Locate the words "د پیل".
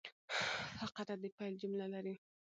1.21-1.53